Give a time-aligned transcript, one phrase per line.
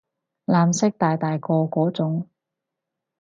[0.47, 2.27] 藍色大大個嗰種